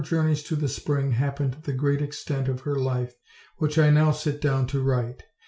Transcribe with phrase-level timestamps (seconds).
[0.03, 3.13] journeys to the spring happened the great event of her life,
[3.57, 5.21] which I now sit down to write.